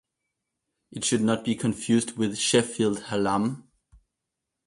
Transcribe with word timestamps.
It 0.91 1.05
should 1.05 1.21
not 1.21 1.45
be 1.45 1.53
confused 1.53 2.17
with 2.17 2.35
Sheffield 2.35 3.03
Hallam. 3.09 3.67